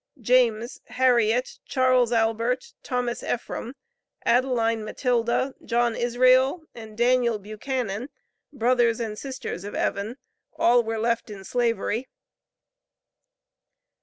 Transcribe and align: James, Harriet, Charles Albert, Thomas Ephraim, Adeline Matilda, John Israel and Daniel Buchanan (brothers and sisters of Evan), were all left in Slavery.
James, 0.19 0.81
Harriet, 0.87 1.59
Charles 1.63 2.11
Albert, 2.11 2.73
Thomas 2.81 3.21
Ephraim, 3.21 3.75
Adeline 4.25 4.83
Matilda, 4.83 5.53
John 5.63 5.95
Israel 5.95 6.63
and 6.73 6.97
Daniel 6.97 7.37
Buchanan 7.37 8.09
(brothers 8.51 8.99
and 8.99 9.15
sisters 9.15 9.63
of 9.63 9.75
Evan), 9.75 10.17
were 10.57 10.63
all 10.65 10.81
left 10.83 11.29
in 11.29 11.43
Slavery. 11.43 12.07